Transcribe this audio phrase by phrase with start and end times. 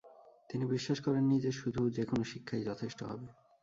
[0.49, 3.27] তিনি বিশ্বাস করেননি, যে, শুধু যে কোন শিক্ষাই যথেষ্ট হবে।